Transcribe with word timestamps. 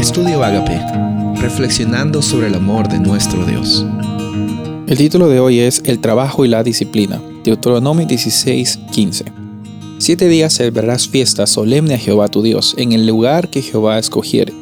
Estudio 0.00 0.42
Agape, 0.42 0.80
reflexionando 1.42 2.22
sobre 2.22 2.46
el 2.46 2.54
amor 2.54 2.88
de 2.88 2.98
nuestro 2.98 3.44
Dios. 3.44 3.84
El 4.86 4.96
título 4.96 5.28
de 5.28 5.40
hoy 5.40 5.60
es 5.60 5.82
El 5.84 5.98
trabajo 5.98 6.46
y 6.46 6.48
la 6.48 6.62
disciplina, 6.62 7.20
Deuteronomio 7.44 8.06
16:15. 8.06 9.26
Siete 9.98 10.26
días 10.28 10.54
celebrarás 10.54 11.06
fiesta 11.06 11.46
solemne 11.46 11.92
a 11.92 11.98
Jehová 11.98 12.28
tu 12.28 12.40
Dios 12.40 12.74
en 12.78 12.92
el 12.92 13.06
lugar 13.06 13.50
que 13.50 13.60
Jehová 13.60 13.98
escogiere, 13.98 14.54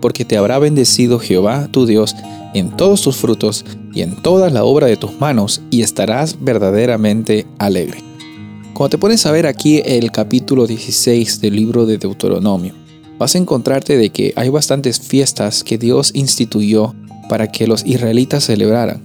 porque 0.00 0.24
te 0.24 0.36
habrá 0.36 0.60
bendecido 0.60 1.18
Jehová 1.18 1.66
tu 1.72 1.86
Dios 1.86 2.14
en 2.54 2.70
todos 2.70 3.02
tus 3.02 3.16
frutos 3.16 3.64
y 3.92 4.02
en 4.02 4.22
toda 4.22 4.48
la 4.48 4.62
obra 4.62 4.86
de 4.86 4.96
tus 4.96 5.18
manos, 5.18 5.60
y 5.72 5.82
estarás 5.82 6.36
verdaderamente 6.40 7.48
alegre. 7.58 7.98
Cuando 8.74 8.90
te 8.90 8.98
pones 8.98 9.26
a 9.26 9.32
ver 9.32 9.48
aquí 9.48 9.82
el 9.84 10.12
capítulo 10.12 10.68
16 10.68 11.40
del 11.40 11.56
libro 11.56 11.84
de 11.84 11.98
Deuteronomio, 11.98 12.83
vas 13.18 13.34
a 13.34 13.38
encontrarte 13.38 13.96
de 13.96 14.10
que 14.10 14.32
hay 14.36 14.48
bastantes 14.48 15.00
fiestas 15.00 15.64
que 15.64 15.78
Dios 15.78 16.10
instituyó 16.14 16.94
para 17.28 17.50
que 17.50 17.66
los 17.66 17.84
israelitas 17.86 18.44
celebraran. 18.44 19.02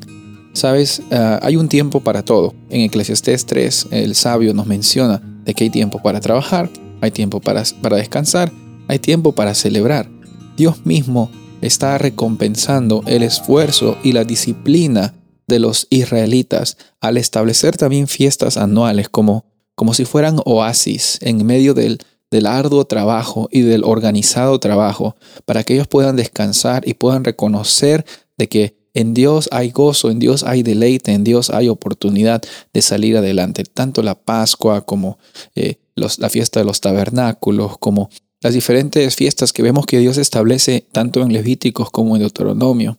Sabes, 0.53 1.01
ah, 1.11 1.39
hay 1.41 1.55
un 1.55 1.69
tiempo 1.69 2.01
para 2.01 2.23
todo. 2.23 2.53
En 2.69 2.81
Eclesiastés 2.81 3.45
3, 3.45 3.87
el 3.91 4.15
sabio 4.15 4.53
nos 4.53 4.67
menciona 4.67 5.21
de 5.45 5.53
que 5.53 5.65
hay 5.65 5.69
tiempo 5.69 6.01
para 6.01 6.19
trabajar, 6.19 6.69
hay 7.01 7.11
tiempo 7.11 7.39
para, 7.39 7.63
para 7.81 7.97
descansar, 7.97 8.51
hay 8.87 8.99
tiempo 8.99 9.33
para 9.33 9.53
celebrar. 9.53 10.09
Dios 10.57 10.85
mismo 10.85 11.31
está 11.61 11.97
recompensando 11.97 13.03
el 13.05 13.23
esfuerzo 13.23 13.97
y 14.03 14.11
la 14.11 14.23
disciplina 14.23 15.13
de 15.47 15.59
los 15.59 15.87
israelitas 15.89 16.77
al 16.99 17.17
establecer 17.17 17.77
también 17.77 18.07
fiestas 18.07 18.57
anuales 18.57 19.09
como, 19.09 19.45
como 19.75 19.93
si 19.93 20.05
fueran 20.05 20.39
oasis 20.45 21.17
en 21.21 21.45
medio 21.45 21.73
del, 21.73 21.99
del 22.31 22.45
arduo 22.45 22.85
trabajo 22.85 23.49
y 23.51 23.61
del 23.61 23.83
organizado 23.83 24.59
trabajo 24.59 25.15
para 25.45 25.63
que 25.63 25.73
ellos 25.73 25.87
puedan 25.87 26.15
descansar 26.15 26.87
y 26.87 26.93
puedan 26.93 27.23
reconocer 27.23 28.05
de 28.37 28.47
que 28.47 28.79
en 28.93 29.13
Dios 29.13 29.49
hay 29.51 29.71
gozo, 29.71 30.09
en 30.09 30.19
Dios 30.19 30.43
hay 30.43 30.63
deleite, 30.63 31.11
en 31.13 31.23
Dios 31.23 31.49
hay 31.49 31.69
oportunidad 31.69 32.41
de 32.73 32.81
salir 32.81 33.17
adelante. 33.17 33.63
Tanto 33.63 34.01
la 34.01 34.15
Pascua 34.15 34.81
como 34.81 35.19
eh, 35.55 35.75
la 35.95 36.29
fiesta 36.29 36.59
de 36.59 36.65
los 36.65 36.81
tabernáculos, 36.81 37.77
como 37.77 38.09
las 38.41 38.53
diferentes 38.53 39.15
fiestas 39.15 39.51
que 39.51 39.61
vemos 39.61 39.85
que 39.85 39.99
Dios 39.99 40.17
establece 40.17 40.85
tanto 40.91 41.21
en 41.21 41.33
Levíticos 41.33 41.91
como 41.91 42.15
en 42.15 42.21
Deuteronomio. 42.21 42.97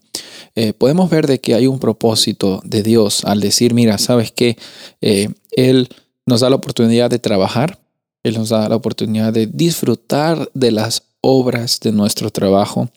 Eh, 0.54 0.74
podemos 0.74 1.08
ver 1.08 1.26
de 1.26 1.40
que 1.40 1.54
hay 1.54 1.66
un 1.66 1.78
propósito 1.78 2.60
de 2.64 2.82
Dios 2.82 3.24
al 3.24 3.40
decir, 3.40 3.72
mira, 3.72 3.96
¿sabes 3.98 4.32
qué? 4.32 4.58
Eh, 5.00 5.30
él 5.52 5.88
nos 6.26 6.40
da 6.40 6.50
la 6.50 6.56
oportunidad 6.56 7.10
de 7.10 7.18
trabajar, 7.18 7.79
él 8.22 8.34
nos 8.34 8.50
da 8.50 8.68
la 8.68 8.76
oportunidad 8.76 9.32
de 9.32 9.46
disfrutar 9.46 10.50
de 10.54 10.70
las 10.70 11.02
obras 11.20 11.80
de 11.80 11.92
nuestro 11.92 12.30
trabajo 12.30 12.88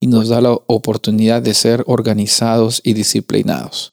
y 0.00 0.06
nos 0.06 0.28
da 0.28 0.40
la 0.40 0.52
oportunidad 0.52 1.42
de 1.42 1.54
ser 1.54 1.84
organizados 1.86 2.80
y 2.84 2.94
disciplinados. 2.94 3.92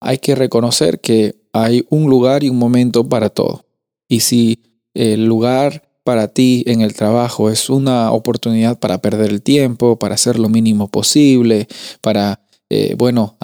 Hay 0.00 0.18
que 0.18 0.34
reconocer 0.34 1.00
que 1.00 1.34
hay 1.52 1.84
un 1.90 2.08
lugar 2.08 2.44
y 2.44 2.48
un 2.48 2.58
momento 2.58 3.08
para 3.08 3.30
todo. 3.30 3.66
Y 4.08 4.20
si 4.20 4.62
el 4.94 5.26
lugar 5.26 5.82
para 6.04 6.28
ti 6.28 6.62
en 6.66 6.82
el 6.82 6.94
trabajo 6.94 7.50
es 7.50 7.68
una 7.68 8.12
oportunidad 8.12 8.78
para 8.78 8.98
perder 8.98 9.30
el 9.30 9.42
tiempo, 9.42 9.98
para 9.98 10.14
hacer 10.14 10.38
lo 10.38 10.48
mínimo 10.48 10.88
posible, 10.88 11.66
para, 12.00 12.40
eh, 12.70 12.94
bueno, 12.96 13.36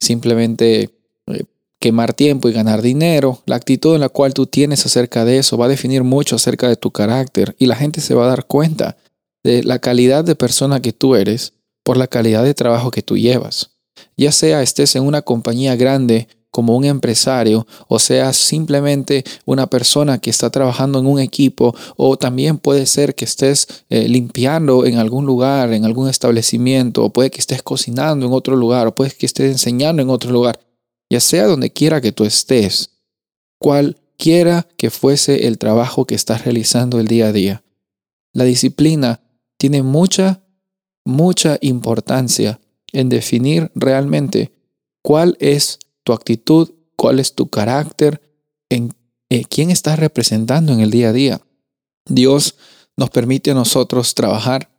simplemente 0.00 1.01
quemar 1.82 2.14
tiempo 2.14 2.48
y 2.48 2.52
ganar 2.52 2.80
dinero, 2.80 3.42
la 3.44 3.56
actitud 3.56 3.96
en 3.96 4.00
la 4.00 4.08
cual 4.08 4.32
tú 4.32 4.46
tienes 4.46 4.86
acerca 4.86 5.24
de 5.24 5.38
eso 5.38 5.58
va 5.58 5.66
a 5.66 5.68
definir 5.68 6.04
mucho 6.04 6.36
acerca 6.36 6.68
de 6.68 6.76
tu 6.76 6.92
carácter 6.92 7.56
y 7.58 7.66
la 7.66 7.74
gente 7.74 8.00
se 8.00 8.14
va 8.14 8.24
a 8.24 8.28
dar 8.28 8.46
cuenta 8.46 8.96
de 9.42 9.64
la 9.64 9.80
calidad 9.80 10.22
de 10.22 10.36
persona 10.36 10.80
que 10.80 10.92
tú 10.92 11.16
eres 11.16 11.54
por 11.82 11.96
la 11.96 12.06
calidad 12.06 12.44
de 12.44 12.54
trabajo 12.54 12.92
que 12.92 13.02
tú 13.02 13.18
llevas. 13.18 13.72
Ya 14.16 14.30
sea 14.30 14.62
estés 14.62 14.94
en 14.94 15.02
una 15.02 15.22
compañía 15.22 15.74
grande 15.74 16.28
como 16.52 16.76
un 16.76 16.84
empresario 16.84 17.66
o 17.88 17.98
sea 17.98 18.32
simplemente 18.32 19.24
una 19.44 19.66
persona 19.66 20.18
que 20.18 20.30
está 20.30 20.50
trabajando 20.50 21.00
en 21.00 21.06
un 21.06 21.18
equipo 21.18 21.74
o 21.96 22.16
también 22.16 22.58
puede 22.58 22.86
ser 22.86 23.16
que 23.16 23.24
estés 23.24 23.66
eh, 23.90 24.06
limpiando 24.06 24.86
en 24.86 24.98
algún 24.98 25.26
lugar, 25.26 25.72
en 25.72 25.84
algún 25.84 26.08
establecimiento 26.08 27.04
o 27.04 27.10
puede 27.10 27.32
que 27.32 27.40
estés 27.40 27.62
cocinando 27.62 28.24
en 28.24 28.32
otro 28.32 28.54
lugar 28.54 28.86
o 28.86 28.94
puede 28.94 29.10
que 29.10 29.26
estés 29.26 29.50
enseñando 29.50 30.00
en 30.00 30.10
otro 30.10 30.30
lugar 30.30 30.60
ya 31.12 31.20
sea 31.20 31.46
donde 31.46 31.70
quiera 31.70 32.00
que 32.00 32.10
tú 32.10 32.24
estés, 32.24 32.92
cualquiera 33.58 34.66
que 34.78 34.88
fuese 34.88 35.46
el 35.46 35.58
trabajo 35.58 36.06
que 36.06 36.14
estás 36.14 36.46
realizando 36.46 36.98
el 37.00 37.06
día 37.06 37.26
a 37.26 37.32
día. 37.32 37.62
La 38.32 38.44
disciplina 38.44 39.20
tiene 39.58 39.82
mucha, 39.82 40.42
mucha 41.04 41.58
importancia 41.60 42.62
en 42.94 43.10
definir 43.10 43.70
realmente 43.74 44.54
cuál 45.02 45.36
es 45.38 45.80
tu 46.02 46.14
actitud, 46.14 46.72
cuál 46.96 47.20
es 47.20 47.34
tu 47.34 47.50
carácter, 47.50 48.22
en 48.70 48.94
eh, 49.28 49.44
quién 49.44 49.70
estás 49.70 49.98
representando 49.98 50.72
en 50.72 50.80
el 50.80 50.90
día 50.90 51.10
a 51.10 51.12
día. 51.12 51.42
Dios 52.06 52.54
nos 52.96 53.10
permite 53.10 53.50
a 53.50 53.54
nosotros 53.54 54.14
trabajar 54.14 54.70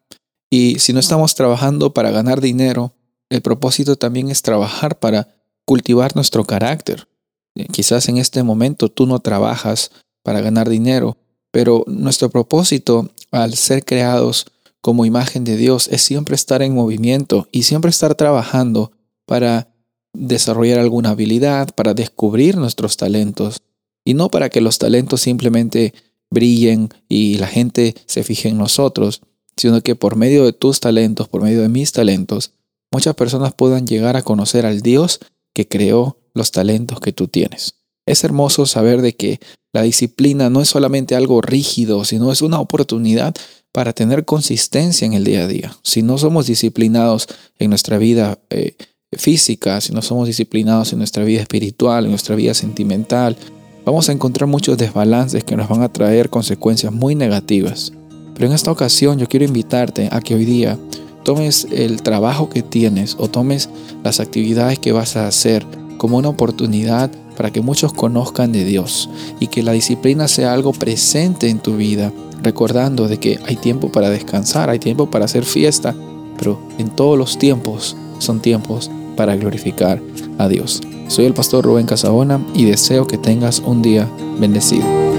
y 0.50 0.80
si 0.80 0.94
no 0.94 1.00
estamos 1.00 1.36
trabajando 1.36 1.94
para 1.94 2.10
ganar 2.10 2.42
dinero, 2.42 2.96
el 3.30 3.44
propósito 3.44 3.98
también 3.98 4.32
es 4.32 4.42
trabajar 4.42 4.98
para 4.98 5.43
cultivar 5.66 6.16
nuestro 6.16 6.46
carácter. 6.46 7.08
Eh, 7.56 7.68
quizás 7.72 8.10
en 8.10 8.18
este 8.18 8.44
momento 8.44 8.90
tú 8.90 9.06
no 9.06 9.20
trabajas 9.20 9.92
para 10.24 10.42
ganar 10.42 10.70
dinero, 10.70 11.18
pero 11.52 11.84
nuestro 11.88 12.30
propósito 12.30 13.10
al 13.32 13.54
ser 13.56 13.84
creados 13.84 14.46
como 14.82 15.06
imagen 15.06 15.44
de 15.44 15.56
Dios 15.56 15.88
es 15.92 16.02
siempre 16.02 16.36
estar 16.36 16.62
en 16.62 16.74
movimiento 16.74 17.48
y 17.52 17.64
siempre 17.64 17.90
estar 17.90 18.16
trabajando 18.16 18.92
para 19.26 19.70
desarrollar 20.14 20.80
alguna 20.80 21.12
habilidad, 21.12 21.70
para 21.74 21.94
descubrir 21.94 22.58
nuestros 22.58 22.98
talentos 22.98 23.62
y 24.06 24.14
no 24.14 24.30
para 24.30 24.50
que 24.50 24.62
los 24.62 24.78
talentos 24.78 25.22
simplemente 25.22 25.94
brillen 26.30 26.90
y 27.08 27.38
la 27.38 27.48
gente 27.48 27.96
se 28.06 28.24
fije 28.24 28.50
en 28.50 28.58
nosotros, 28.58 29.22
sino 29.56 29.82
que 29.82 29.96
por 29.96 30.16
medio 30.16 30.46
de 30.46 30.54
tus 30.54 30.80
talentos, 30.80 31.28
por 31.30 31.42
medio 31.42 31.62
de 31.62 31.70
mis 31.70 31.92
talentos, 31.92 32.52
muchas 32.92 33.16
personas 33.16 33.54
puedan 33.54 33.88
llegar 33.88 34.18
a 34.18 34.24
conocer 34.24 34.66
al 34.66 34.82
Dios 34.82 35.20
que 35.54 35.68
creó 35.68 36.18
los 36.34 36.52
talentos 36.52 37.00
que 37.00 37.14
tú 37.14 37.28
tienes. 37.28 37.76
Es 38.06 38.24
hermoso 38.24 38.66
saber 38.66 39.02
de 39.02 39.16
que 39.16 39.40
la 39.74 39.82
disciplina 39.82 40.50
no 40.50 40.62
es 40.62 40.70
solamente 40.70 41.16
algo 41.16 41.42
rígido, 41.42 42.04
sino 42.06 42.32
es 42.32 42.42
una 42.42 42.60
oportunidad 42.60 43.34
para 43.72 43.94
tener 43.94 44.24
consistencia 44.24 45.06
en 45.06 45.14
el 45.14 45.24
día 45.24 45.44
a 45.44 45.48
día. 45.48 45.76
Si 45.84 46.04
no 46.04 46.18
somos 46.18 46.46
disciplinados 46.46 47.28
en 47.58 47.70
nuestra 47.70 47.98
vida 47.98 48.40
eh, 48.50 48.76
física, 49.18 49.82
si 49.82 49.94
no 49.94 50.02
somos 50.02 50.28
disciplinados 50.28 50.94
en 50.94 51.00
nuestra 51.00 51.24
vida 51.24 51.42
espiritual, 51.42 52.06
en 52.06 52.12
nuestra 52.12 52.36
vida 52.36 52.54
sentimental, 52.54 53.36
vamos 53.84 54.10
a 54.10 54.12
encontrar 54.12 54.48
muchos 54.48 54.78
desbalances 54.78 55.44
que 55.44 55.56
nos 55.56 55.70
van 55.70 55.82
a 55.82 55.92
traer 55.92 56.30
consecuencias 56.30 56.94
muy 56.94 57.16
negativas. 57.16 57.94
Pero 58.36 58.48
en 58.48 58.54
esta 58.54 58.72
ocasión 58.72 59.18
yo 59.18 59.28
quiero 59.28 59.46
invitarte 59.46 60.10
a 60.12 60.22
que 60.22 60.36
hoy 60.36 60.46
día 60.46 60.78
tomes 61.24 61.68
el 61.72 62.02
trabajo 62.02 62.50
que 62.50 62.62
tienes 62.62 63.16
o 63.20 63.30
tomes 63.30 63.70
las 64.04 64.20
actividades 64.20 64.80
que 64.80 64.92
vas 64.92 65.16
a 65.16 65.28
hacer 65.28 65.66
como 65.98 66.18
una 66.18 66.30
oportunidad 66.30 67.12
para 67.36 67.52
que 67.52 67.62
muchos 67.62 67.94
conozcan 67.94 68.52
de 68.52 68.64
Dios 68.66 69.10
y 69.40 69.48
que 69.48 69.64
la 69.64 69.72
disciplina 69.72 70.28
sea 70.28 70.54
algo 70.54 70.74
presente 70.74 71.50
en 71.50 71.60
tu 71.60 71.78
vida, 71.78 72.12
recordando 72.42 73.08
de 73.08 73.20
que 73.20 73.40
hay 73.46 73.56
tiempo 73.56 73.92
para 73.92 74.10
descansar, 74.10 74.70
hay 74.70 74.80
tiempo 74.80 75.10
para 75.10 75.26
hacer 75.26 75.46
fiesta, 75.46 75.96
pero 76.38 76.60
en 76.78 76.90
todos 76.90 77.18
los 77.18 77.38
tiempos 77.38 77.96
son 78.20 78.40
tiempos 78.40 78.92
para 79.16 79.36
glorificar 79.36 80.02
a 80.38 80.48
Dios. 80.48 80.82
Soy 81.08 81.26
el 81.26 81.34
pastor 81.34 81.66
Rubén 81.66 81.86
Casabona 81.86 82.46
y 82.54 82.66
deseo 82.66 83.08
que 83.08 83.18
tengas 83.18 83.60
un 83.60 83.82
día 83.82 84.10
bendecido. 84.40 85.13